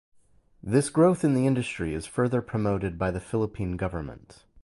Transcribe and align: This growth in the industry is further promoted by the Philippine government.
This 0.63 0.89
growth 0.89 1.23
in 1.23 1.35
the 1.35 1.45
industry 1.45 1.93
is 1.93 2.07
further 2.07 2.41
promoted 2.41 2.97
by 2.97 3.11
the 3.11 3.19
Philippine 3.19 3.77
government. 3.77 4.45